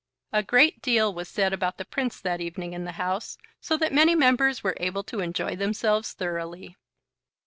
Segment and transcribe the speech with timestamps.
[0.33, 3.93] A great deal was said about the Prince that evening in the House, so that
[3.93, 6.75] many members were able to enjoy themselves thoroughly.